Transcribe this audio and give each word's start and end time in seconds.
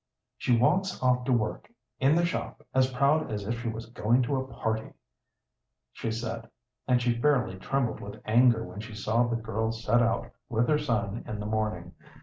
"She 0.35 0.57
walks 0.57 0.99
off 1.03 1.25
to 1.25 1.31
work 1.31 1.71
in 1.99 2.15
the 2.15 2.25
shop 2.25 2.65
as 2.73 2.91
proud 2.91 3.31
as 3.31 3.45
if 3.47 3.61
she 3.61 3.67
was 3.69 3.85
going 3.85 4.23
to 4.23 4.35
a 4.37 4.47
party," 4.47 4.93
she 5.91 6.09
said, 6.09 6.49
and 6.87 6.99
she 6.99 7.21
fairly 7.21 7.59
trembled 7.59 7.99
with 7.99 8.19
anger 8.25 8.63
when 8.63 8.79
she 8.79 8.95
saw 8.95 9.27
the 9.27 9.35
girl 9.35 9.71
set 9.71 10.01
out 10.01 10.31
with 10.49 10.67
her 10.69 10.79
son 10.79 11.23
in 11.27 11.39
the 11.39 11.45
morning. 11.45 11.93